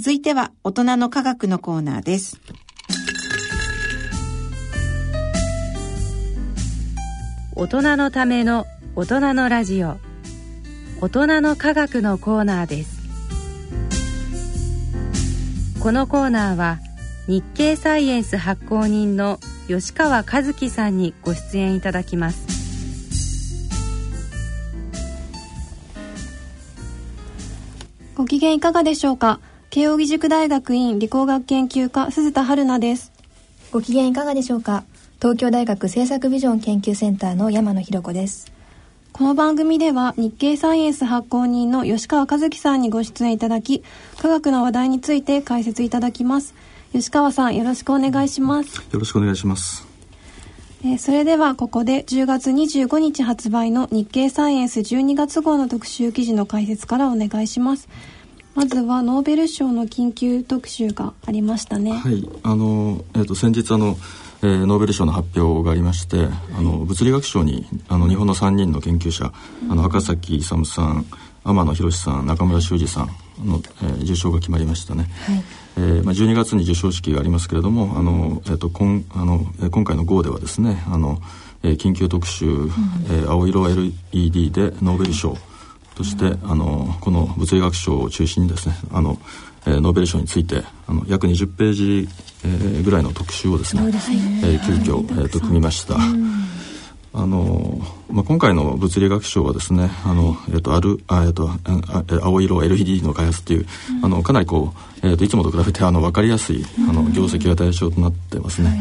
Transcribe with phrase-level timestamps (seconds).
[0.00, 2.38] 続いては大人の科学のコーナーです。
[7.56, 8.64] 大人のための
[8.94, 9.96] 大人のラジオ。
[11.00, 13.00] 大人の科学のコーナーです。
[15.82, 16.78] このコーナーは
[17.26, 22.46] 日経サイエンス発行人の吉川和樹さんにご出演いただきます。
[28.14, 29.40] ご機嫌いかがでしょうか？
[29.70, 33.12] 慶應義塾大学院理工学研究科鈴田春奈です。
[33.70, 34.84] ご機嫌いかがでしょうか？
[35.20, 38.50] 東京大学政策ビジョン研究センターの山野博子です。
[39.12, 43.84] この番組では日経サイエンス発行人の吉川和樹さんにご出演いただき
[44.16, 46.54] 科学の話題について解説いただきます。
[46.92, 48.76] 吉川さんよろしくお願いします。
[48.90, 49.86] よろしくお願いします。
[50.82, 57.88] えー、それではここで10月25日発売の日経サイエンス12月号の特集記事の解説からお願いします
[58.58, 61.92] まずはノーベル賞の緊急特集がありましたね。
[61.92, 62.28] はい。
[62.42, 63.96] あの、えーと先日あの
[64.40, 69.32] えー、ノーベル賞の発表がありましてあの物理学賞にあの日本の3人の研究者、
[69.68, 71.04] あの赤崎勇さん
[71.42, 73.06] 天野博さん中村修二さん
[73.44, 75.42] の、えー、受賞が決まりましたね、はい。
[75.78, 81.18] えーまあ、12月に授賞式がありますけれどもあの、えーと、今あの今回の号ではですねあの、
[81.64, 82.70] えー、緊急特集、うん、
[83.10, 85.36] えー、青色 LED でノーベル賞
[85.98, 89.18] として、うん、あのこの物理学賞を中心にですねあの
[89.66, 92.08] えー、ノーベル賞についてあの約20ページ、
[92.44, 93.92] えー、ぐらいの特集をですね、ね。
[94.44, 95.96] えー、急遽、えーと、組みました。
[97.14, 103.66] あのまあ、今回の物理学賞はですねあの、えーと、あるあ、えーと、あ青色 LED の開発っていう、
[103.98, 108.80] うん、あのかなりこう、えーと、いつもと比べてあの分かりやすいあの業績が対象となってますね。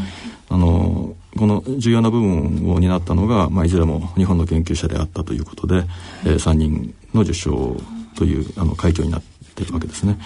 [0.49, 5.85] あのこの重要な部分を担ったのが、まあ、いずれも日本の研究者であったということで、はい、
[6.25, 7.77] えー、3人の受賞
[8.15, 9.21] というあの快挙になっ
[9.55, 10.19] ているわけですね。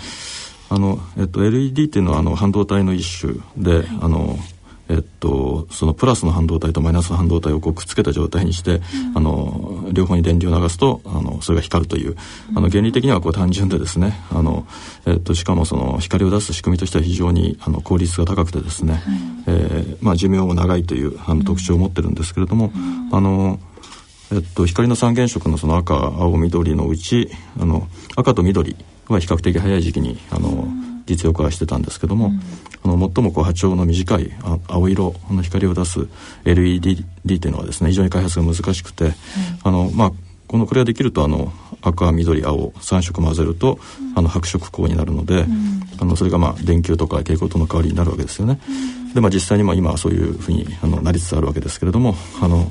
[0.69, 4.37] あの、えっと、LED っていうのはあの半導体の一種で、はい、あの
[4.91, 12.17] えっと、そのプラスの半導体とマイナスの半導体をこうくっつけた状態にして、うん、あの両方に電流を流すとあのそれが光るという、
[12.55, 14.67] あの原理的にはこう単純でですねあの、
[15.05, 19.01] えっと、しかもその光を出す仕組みとしては非常にあの効率が高くてですね、はい、
[19.47, 23.59] えー、まあ、寿命も長いというあの特徴を持ってるんですけれども、うん、あの
[24.33, 27.29] えっと、光の三原色のその赤青緑のうち
[27.59, 28.77] あの赤と緑
[29.09, 30.67] は比較的早い時期にあの
[31.05, 32.41] 実用化してたんですけども、うん、
[32.83, 34.31] あの最もこう波長の短い
[34.67, 36.07] 青色の光を出す
[36.45, 39.13] LED っていうのはですね非常に開発が難しくて、うん、
[39.63, 40.11] あのまあ
[40.47, 45.45] このこれができるとあの赤緑青3色混ぜると、うん、あの白色光になるので、
[45.99, 48.59] あのそれがまあ電球とか蛍光灯の代わりになるわけですよね。
[49.13, 52.69] でまあ実際にまあ今はそういうふうにあのなりつつあるわけですけれどもあの、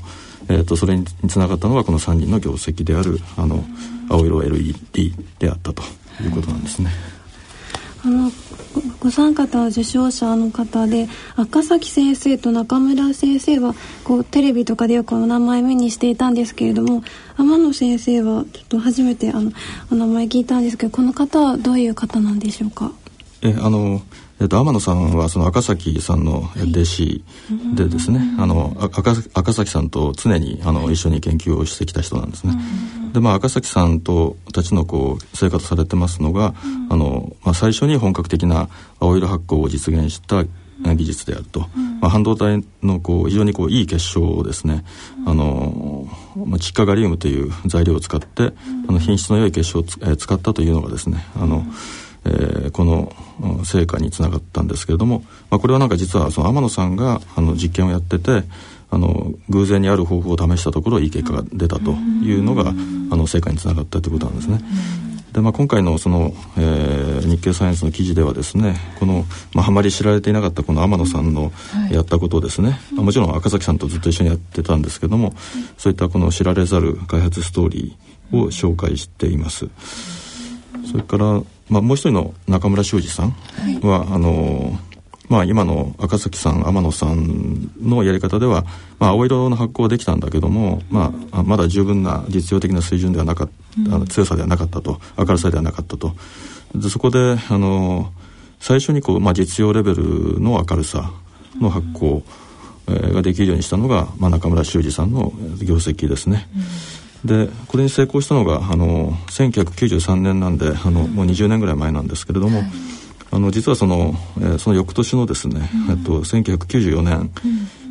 [0.48, 3.64] えーと、とそれにつながったのがこの3人の業績であるあの
[4.10, 5.82] 青色 LED であったと
[6.22, 6.90] いうことなんですね。
[8.02, 8.30] あの
[8.98, 13.74] ご参加た受賞者の方で赤崎先生と中村先生は
[14.04, 17.02] こうテレビとかでよくお名前目にしていたんですけれども
[17.36, 19.52] 天野先生はちょっと初めてあの
[19.90, 22.92] お名前聞いたんですけどこの方はどういう方なんでしょうか？
[23.42, 24.02] えあの
[24.40, 27.24] えっと、天野さんはその赤崎さんの弟子
[27.74, 32.54] でですね、はい、あの赤赤崎さんと常にあの一緒に研究をしてきた人なんですね。
[33.12, 36.54] でまあ赤崎さんとたちのこう生活されてますのが、
[36.88, 40.44] あのまあ、最初に本格的な青色発光を実現した
[40.94, 41.60] 技術であると、
[42.00, 44.84] まあ、半導体のこう非常にこういい結晶をですね、
[45.26, 48.52] あのまあ、窒化ガリウムという材料を使って、
[48.88, 51.64] あの品質の良い結晶をつ、えー、使ったというのがですねあの、
[52.24, 53.12] えー、この
[53.64, 58.44] 成果につながったんですけれども、まあ、これはなんか実はその天野さんがあの実験をやってて
[58.90, 64.60] あの偶然にある方法を試したところいい結果が出たというのが、あの成果につながったということなんですね。
[65.32, 69.24] でまあ、今回のその、えー、日経サイエンスの記事ではですねこの、
[69.54, 71.52] まあ、あまり知られていなかったこの天野さんの
[71.92, 75.34] やったことをですね、はい、もちろん赤崎さんとずっと一緒にやってたんですけども、
[75.78, 79.68] そういったこの知られざる開発ストーリーを紹介しています。
[80.90, 81.40] それから
[81.70, 83.30] まあ、もう一人の中村修二さん
[83.82, 84.76] は、はい、あの
[85.30, 88.64] まあ、今の赤崎さん天野さんのやり方では、
[88.98, 93.50] まあ、青色の発酵はできたんだけども、まあ、まだ十分な実用的な水準ではなかっ
[93.88, 96.16] た、うん、強さではなかったと明るさではなかったと。
[96.74, 98.12] でそこであの
[98.58, 101.12] 最初にこう、まあ、実用レベルの明るさ
[101.60, 102.22] の発酵、
[102.88, 106.48] えー、ができるようにしたのが、まあ、中村修二さんの業績ですね。
[107.22, 107.46] うん。
[107.46, 112.70] でこれに成功したのがあの1993年なんであの、もう20年ぐらい前なんですけれども、はい、
[113.32, 117.30] あの実はその,、えー、その翌年のですね、うん、えっと、1994年、うん、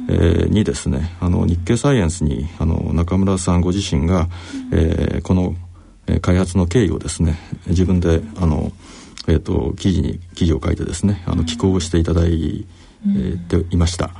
[0.09, 4.27] えー、にですねあの日経サイエンスにあの中村さんご自身が、
[4.71, 5.55] えー、この
[6.21, 7.37] 開発の経緯をですね
[7.67, 8.71] 自分であの、
[9.27, 12.65] ええーと、記事に記事を書いてですねあの寄稿していただい
[13.47, 14.07] ていました。
[14.07, 14.13] は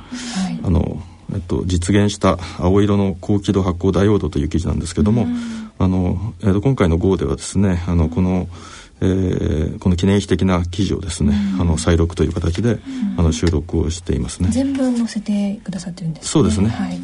[0.50, 1.02] い、あの
[1.32, 5.28] えっと、実現した青色の高輝度発光ダイオードという記事なんですけども、
[5.78, 8.48] あのえー、と今回の号ではですねあのこの、
[9.02, 12.78] えー、この記念碑的な記事をですね、あの再録という形で、
[13.16, 14.50] あの収録をしていますね。
[14.50, 17.00] 全文載せてくださってるんです、ね、そうですね、はい、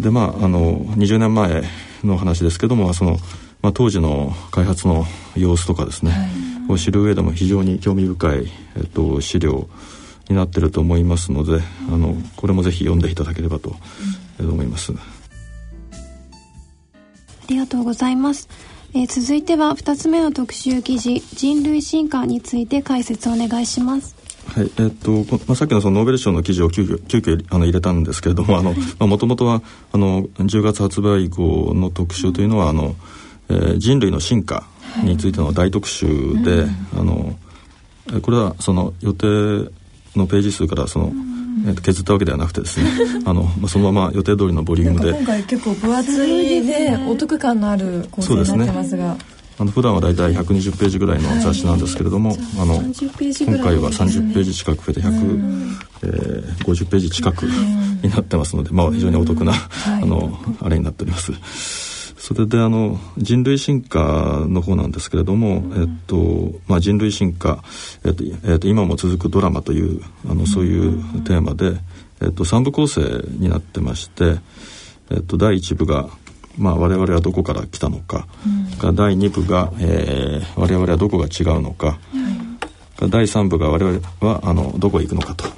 [0.00, 1.64] でまああの20年前
[2.04, 3.16] の話ですけどもその、
[3.62, 5.04] まあ、当時の開発の
[5.36, 6.26] 様子とかですね、は
[6.70, 8.46] い、を知る上でも非常に興味深い、
[8.76, 9.68] えっと、資料
[10.28, 13.76] になってると思いますのであのこれもぜひ読んでいただければと
[14.40, 14.96] 思います、あ
[17.48, 18.48] りがとうございます、
[18.96, 24.16] えー、続いては2つ目の特集記事人類進化について解説をお願いします。
[24.46, 24.94] はい、えー、っ
[25.28, 28.74] と、まあ、さっきのそのノーベル賞の記事を急遽急遽あの入れたんですけれども、あの、
[29.06, 29.60] もともとは、
[29.92, 32.96] あの、10月発売号の特集というのは、あの、
[33.50, 34.66] えー、人類の進化
[35.04, 36.06] についての大特集
[36.42, 36.68] で、はい、
[37.00, 37.38] あの、
[38.22, 39.26] これはその予定
[40.16, 41.12] のページ数からその、
[41.64, 42.90] えー、と削ったわけではなくてですね
[43.24, 45.10] あの、まあ、そのまま予定通りのボリュームで。
[45.12, 49.16] 今回結構分厚いでお得感のある構成になってますが。
[49.58, 61.32] あの普段はだいたい120ページぐらいの雑誌なんですけれども、はい、あの今回は30ページ近く増えて150、えー、50ページ近くになってますので、まあ、非常にお得な、あのあれになっております。
[62.26, 67.62] それであの人類進化の方なんですけれども、えっとまあ、人類進化、
[68.04, 71.78] えっとえっと、今も続くドラマというあのそういうテーマで、
[72.20, 73.00] えっと、3部構成
[73.38, 74.40] になってまして、
[75.12, 76.08] えっと、第1部が、
[76.58, 78.26] まあ、我々はどこから来たのか、
[78.82, 82.00] うん、第2部が、えー、我々はどこが違うのか、
[83.00, 85.52] うん、第3部が我々はあのどこへ行くのかと、うん、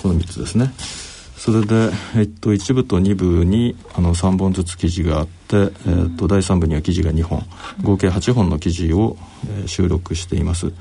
[0.00, 0.72] この3つですね。
[1.44, 5.66] それで、えっと、1部と2部にあの3本ずつ記事があって、え
[6.06, 7.42] っと、第3部には記事が2本
[7.82, 9.18] 合計8本の記事を、
[9.58, 10.72] えー、収録しています。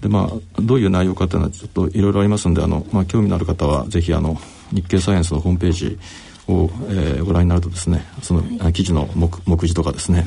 [0.00, 4.36] でまあ、どういう内容かというのはちょっといろいろありますんであの、まあ、興味のある方はぜひあの
[4.72, 5.98] 日経サイエンスのホームページ
[6.46, 10.24] を、えー、ご覧になるとですねその、はい、記事の目目次とかですね、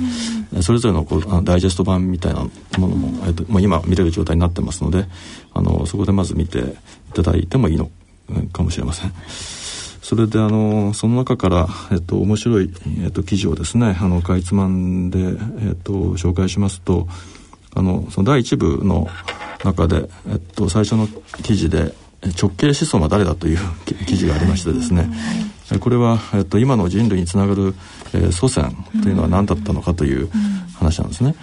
[0.53, 2.41] うん、それぞれのこうダイジェスト版みたいな
[2.77, 5.05] ものも、えーと、もう今見れる状態になってますので
[5.53, 6.63] あのそこでまず見てい
[7.13, 7.89] ただいてもいいの
[8.51, 9.60] かもしれません。
[10.11, 12.69] それであのその中から、えっと、面白い、
[13.01, 15.23] えっと、記事をですねあのかいつまんで、え
[15.71, 17.07] っと、紹介しますと
[17.73, 19.07] あのその第1部の
[19.63, 21.07] 中で、えっと、最初の
[21.43, 21.93] 記事で
[22.37, 23.59] 直系子孫は誰だという
[24.05, 25.09] 記事がありましてですね、
[25.79, 27.73] これは、えっと、今の人類につながる、
[28.13, 30.29] えー、祖先というのは何だったのかという
[30.77, 31.35] 話なんですね。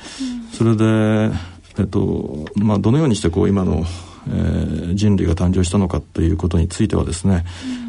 [0.53, 1.35] それで、
[1.79, 3.87] えっとまあ、どのようにしてこう今の、
[4.29, 7.47] えー、人類が誕生したのかということについてはですね、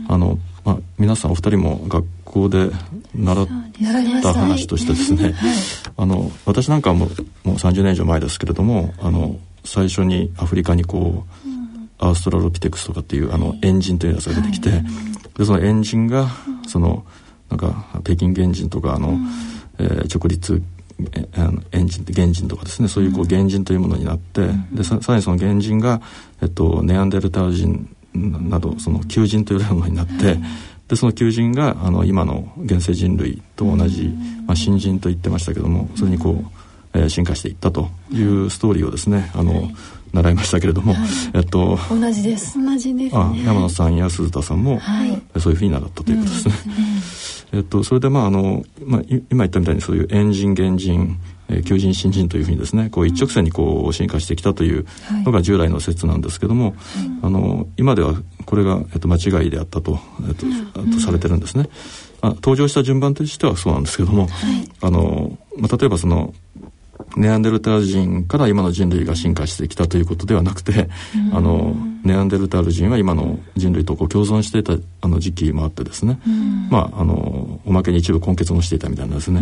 [0.08, 0.40] あの
[0.70, 2.70] まあ、皆さんお二人も学校で
[3.16, 3.48] 習っ
[4.22, 5.34] た話としてですね、はい、
[5.98, 7.08] あの私なんかも
[7.44, 14.86] もう30年以上前ですけれどもあの最初にアフリカにこう、うん、アーストラロピテクスとかっていうあのエンジンというやつが出てきて、はい、
[15.40, 16.30] でそのエンジンが、
[16.68, 17.04] その
[17.50, 19.28] なんか北京原人とかあの、うん、
[19.80, 20.62] えー、直立
[21.72, 22.88] エンジン原人とかですね。
[22.88, 26.00] そういうこう原人というものになって、うん、でさらにその原人が、
[26.44, 30.38] えっと、ネアンデルタール人などその求人というものになって、
[30.88, 34.10] でその求人があの今の現世人類と同じ、
[34.48, 39.70] まあ、新人と言ってましたけどもそれにこう、えー、進化していったというストーリーをですねあの、
[40.14, 42.60] 習いましたけれども、はい、えっと同じです。
[42.60, 46.54] 同じです、ね、あ山野さんや鈴田さんも、はい、そういうふうに習ったということですね。
[47.54, 54.86] うん、えっとそれでまああの、まあ、今言ったみたいにそういうエンジン原人え求人新人というふうにですねこう一直線にこう進化してきたという
[55.26, 56.76] のが従来の説なんですけども、はい、
[57.24, 58.14] あの今では
[58.46, 60.46] これが、えっと、間違いであったと,、えっと、
[60.94, 61.70] とされてるんですね。
[62.22, 66.34] あ登場した順番としてはそうなんですけども、はい、あのまあ、例えばその
[67.16, 70.90] ネアンデルタール人から今の人類が進化してきたということではなくて、
[71.34, 76.20] あのネアンデルタール人は今の人類とこう共存していたあの時期もあってですね、
[76.70, 79.42] まああのおまけに一部根血もしていたみたいなですね、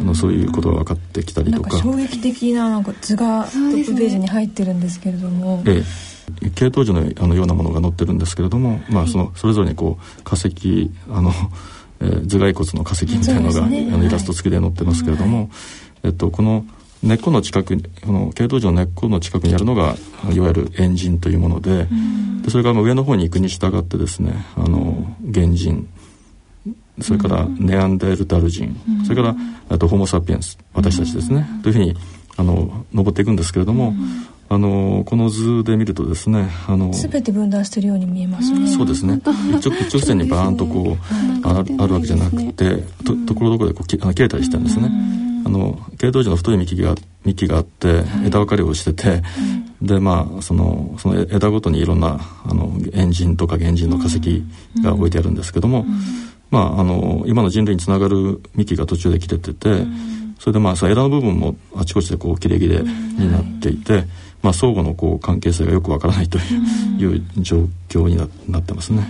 [0.00, 1.76] あのそういうことが分かってきたりとか。
[1.78, 5.62] 衝撃的ななんか図がトップページに入ってるんですけれども。
[5.66, 6.18] ええ。
[6.54, 11.32] 系統樹のあのようなものが載ってるんですけれども、まあ、そのそれぞれにこう化石あの、
[12.00, 15.48] えー、頭蓋骨の化石みたいなのが、ね、あのイラスト付きで載ってますけれども、はい、
[16.04, 16.64] えっと、この
[17.02, 19.96] 根っこの近くにこの系統樹の根っこの近くにあるのが
[20.32, 21.86] いわゆるエンジンというもので
[22.42, 25.88] でそれから上の方に行くに従ってですねあの原人
[27.00, 29.36] それからネアンデルタル人それから
[29.68, 31.46] あとホモ・サピエンス私たちですね。
[31.62, 31.94] というふうに
[32.36, 33.94] あの登っていくんですけれども
[34.48, 38.66] あのこの図で見るとですねあの全て分断してるように見えますね。
[38.68, 39.20] そうですね。
[39.58, 44.90] 一直 一直線にバーンとこう、ああるわけじゃなくてとところどころでこうきあの切れたりしてるんですね。
[45.48, 49.22] あの系統樹の太い幹が幹があって枝分かれをしてて、
[49.80, 54.44] でまあそのその枝ごとにいろんなあのエンジンとか原人の化石
[54.82, 55.86] が置いてあるんですけども、
[56.50, 59.86] まああの今の人類につながる幹が途中で切れてて、
[60.38, 64.04] それでまあ枝の部分もあちこちでこう切れ切れになっていて、
[64.42, 66.40] まあ、相互のこう関係性がよくわからないとい
[66.98, 69.06] う,、いう状況にななってますね。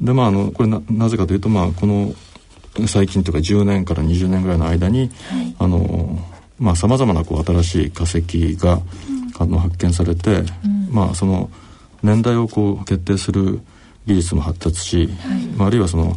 [0.00, 2.12] でまああのこれななぜかというとまあこの
[2.86, 5.10] 最近というか10年から20年ぐらいの間に、
[5.58, 6.18] あの
[6.58, 8.80] まあさまざまなこう新しい化石が、
[9.38, 10.42] あの発見されて、
[10.90, 11.50] まあその
[12.02, 13.60] 年代をこう決定する
[14.06, 15.08] 技術も発達し、
[15.56, 16.16] まあ、あるいはその、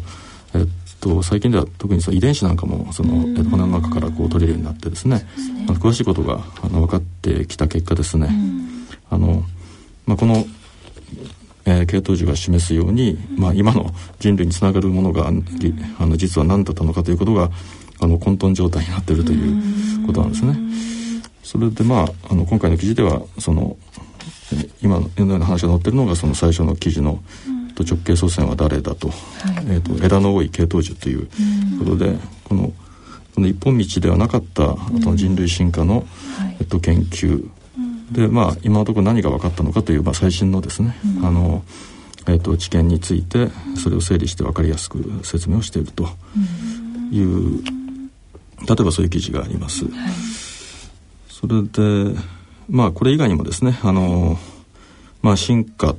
[0.54, 0.68] えっ
[1.00, 3.12] と、最近では特にその遺伝子なんかもその
[3.50, 5.26] 骨の中からこう取れるようになってですね、
[5.80, 8.30] 詳しいことがあの分かってきた結果ですね、
[9.10, 9.44] あの
[10.06, 10.46] まあ、この、
[11.66, 17.50] えー、系統樹が示すように、まあ、今の人類につながるものがあの実は何だったのかということが
[18.00, 20.56] あの混沌状態になっているということなんですね。
[21.44, 23.78] それでまああの今回の記事ではその
[24.82, 27.20] 今のような話が載ってるのがその最初の記事の、
[27.76, 29.10] と直径祖先は誰だと,、
[29.68, 31.28] えーと、枝の多い系統樹という
[31.80, 32.72] ことで、この
[33.34, 36.06] この一本道ではなかったあと人類進化の、
[36.60, 37.50] えっと、研究
[38.16, 41.64] でまあ今のところ何が分かったのかという、まあ、最新のですね、あの
[42.28, 46.08] えっと、知見についてそれを整理して分かりやすく説明をしていると
[47.12, 47.62] いう、
[48.68, 49.86] 例えばそういう記事があります。
[51.30, 52.16] それで
[52.70, 54.40] まあこれ以外にもですねあの、
[55.22, 55.96] まあ、進化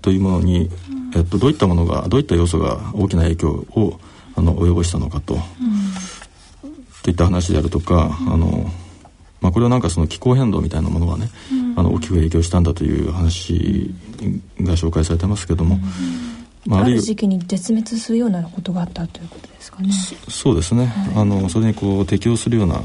[0.00, 0.70] というものに、
[1.14, 4.00] えっと、どういったものがどういった要素が大きな影響を
[4.34, 5.40] あの及ぼしたのかと、うん、
[7.02, 8.70] といった話であるとか、あの
[9.40, 11.28] まあ、これはなんかその気候変動みたいなものがね、
[11.76, 13.94] あの大きく影響したんだという話
[14.60, 15.78] が紹介されてますけども。
[16.66, 19.90] まあ、ある時期に絶滅するようなことがあったということですかね。
[20.28, 20.86] そうですね。
[20.86, 22.80] はい、あのそれにこう適応するような、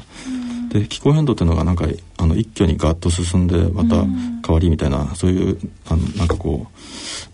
[0.69, 1.85] で気候変動っていうのがなんか
[2.17, 4.03] あの一挙にガッと進んでまた
[4.45, 5.57] 変わりみたいな、そういう
[5.89, 6.77] あのなんかこう、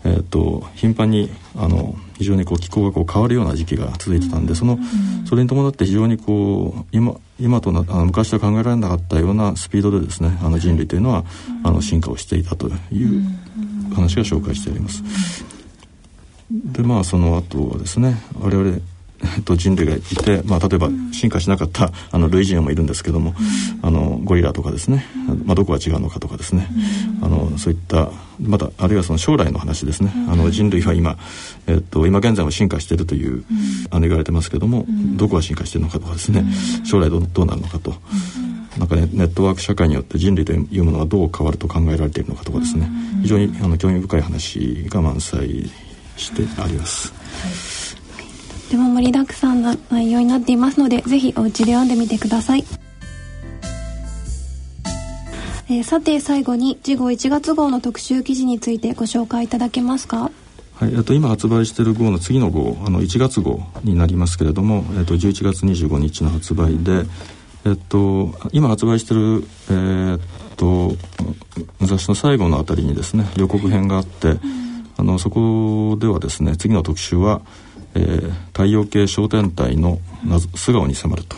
[0.08, 4.78] えーと、頻繁にあの非常にこう気候がこう変わるような時期が続いてたんでその
[5.26, 11.24] それに伴って非常にこう今今となあの昔は考えられなかったようなスピードでですねあの人類というのは
[11.62, 13.22] あの進化をしていたという
[13.94, 15.02] 話が紹介してあります。
[16.50, 18.78] でまあその後はですね我々
[19.22, 23.34] えっと、人類がいて、まあ、例えば進化しなかったあの類人もいるんですけども、
[23.82, 25.06] あのゴリラとかですね、
[25.44, 26.68] まあ、どこが違うのかとかですね、
[27.22, 28.10] あのそういった
[28.40, 31.16] またあるいはその将来の話ですね、あの人類は今、
[31.66, 33.44] えっと、今現在も進化しているという、
[33.90, 36.44] あの言われてますけども、どこが進化しているのかとかですね、
[36.84, 37.94] 将来どどうなるのかと。
[38.78, 42.88] なんかね、ネットワーク社会によって人類というものがどう変わると考えられているのかとかですね、
[43.22, 45.68] 非常にあの興味深い話が満載
[46.16, 47.12] してあります。
[47.12, 47.77] はい
[48.68, 52.64] ても盛りだくさんな内容になっていますのでぜひお家で読んでみてください、
[55.68, 60.30] えー、さて最後に次号1月号の特集記事についてご紹介いただけますか？
[60.74, 67.02] はい、えっと、今発売している号の次の号あの1月号になりますけれども、えっと、11月25日の発売で、
[67.64, 70.20] えっと、今発売している、えー、っ
[70.56, 70.94] と
[71.80, 74.38] 雑誌の最後のあたりにですね予告編があって、うん、
[74.98, 77.40] あのそこではですね次の特集は
[77.94, 79.98] 「えー、太陽系小天体の
[80.54, 81.36] 素顔に迫ると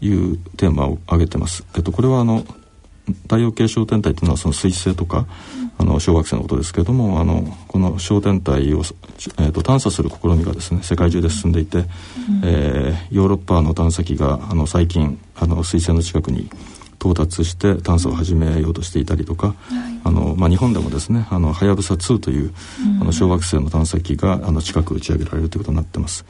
[0.00, 0.12] い。
[0.12, 1.64] うテーマを挙げてます。
[1.74, 2.44] えっと、これはあの
[3.22, 5.26] 太陽系小天体というのはその彗星とか、
[5.76, 11.86] あの小惑星のことですけれどもあのこの小天体を、えーと、探査する試みがですね世界中で進んでいて、うん、
[12.44, 16.48] えー、ヨーロッパの探査機があの最近あの彗星の近くに
[17.04, 19.56] 到達して探査を始めようとしていたりとか、はい、
[20.04, 26.24] あのまあ、日本でもですね「はやぶさ2」という、うん、あの小惑星の探査機があの近く打ち上げられるということになってます。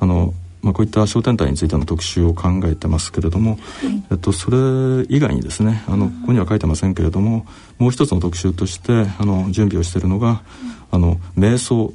[0.00, 7.46] あのまあ、こういった小天体についての特集を考えてますけれども、はい、えっと、それ以外にですねあのここには書いてませんけれども
[7.78, 10.42] もう一つの特集としてあの準備をしているのが、
[10.90, 11.92] あの瞑想。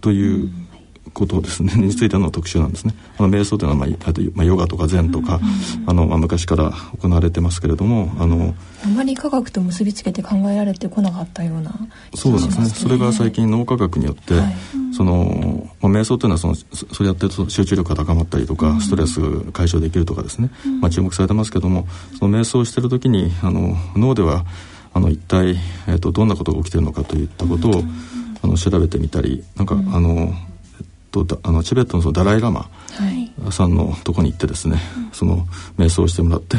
[0.00, 0.50] という、
[1.12, 1.74] ことですね。
[1.80, 2.94] についての特集なんですね。
[3.18, 5.40] あの瞑想というのは、まあ、まあヨガとか禅とか、
[5.86, 8.54] あのまあ、昔から行われてますけれどもあの
[8.84, 11.76] あまり科学と結びつけて考えられてこなかったような、ね、
[12.14, 12.66] そうですね。
[12.66, 14.56] それが最近脳科学によって、はい、
[14.92, 19.20] その、まあ、瞑想というのはそのそれやってると集中力が高まったりとか、うん、ストレス
[19.52, 21.86] 解消できるとかですね、まあ、注目されてますけども
[22.18, 24.44] その瞑想してる時にあの脳では
[24.92, 27.82] あの一体、えーと、どんなことが起きてるのかといったことを、
[28.42, 30.32] あの調べてみたりなんか、あの
[31.10, 32.70] とあのチベットのそのダライ・ラマ
[33.50, 36.56] さんのとこに行ってですね、はい、その瞑想してもらって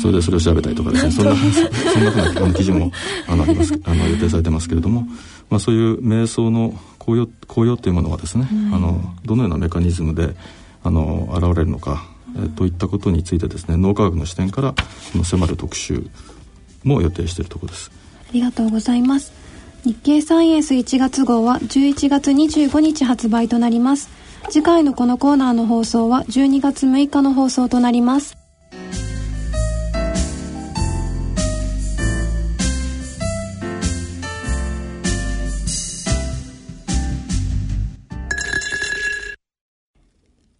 [0.00, 1.10] それでそれを調べたりとかですね。
[1.12, 2.92] そんなそんなふうな記事も
[3.26, 5.06] あのありますあの予定されてますけれども、
[5.50, 10.36] まあ、そういう瞑想の効用効用というものはですね、うん、あのどのようなメカニズムで
[10.84, 12.04] あの現れるのか、
[12.36, 14.74] えといったことについてですね脳科学の視点から
[15.24, 16.06] 迫る特集
[16.84, 17.90] も予定しているところです。
[18.28, 19.32] ありがとうございます
[19.84, 24.08] 日経サイエンス1月号は11月25日発売となります
[24.50, 28.36] 次回のこのコーナーの放送は12月6日の放送となります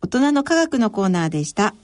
[0.00, 1.74] 大人の科学のコーナーでした。